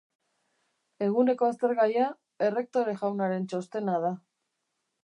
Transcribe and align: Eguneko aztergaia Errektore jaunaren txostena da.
Eguneko 1.07 1.49
aztergaia 1.49 2.09
Errektore 2.49 2.99
jaunaren 3.05 3.47
txostena 3.55 4.03
da. 4.09 4.15